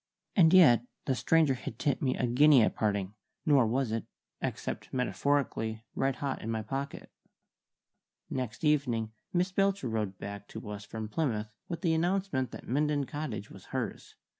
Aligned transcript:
And 0.35 0.51
yet 0.51 0.83
the 1.05 1.13
stranger 1.13 1.53
had 1.53 1.77
tipped 1.77 2.01
me 2.01 2.17
a 2.17 2.25
guinea 2.25 2.63
at 2.63 2.73
parting, 2.73 3.13
nor 3.45 3.67
was 3.67 3.91
it 3.91 4.05
(except 4.41 4.91
metaphorically) 4.91 5.83
red 5.93 6.15
hot 6.15 6.41
in 6.41 6.49
my 6.49 6.63
pocket. 6.63 7.11
Next 8.27 8.63
evening 8.63 9.11
Miss 9.31 9.51
Belcher 9.51 9.89
rode 9.89 10.17
back 10.17 10.47
to 10.47 10.69
us 10.71 10.85
from 10.85 11.07
Plymouth 11.07 11.51
with 11.67 11.81
the 11.81 11.93
announcement 11.93 12.49
that 12.49 12.67
Minden 12.67 13.05
Cottage 13.05 13.51
was 13.51 13.65
hers. 13.65 14.15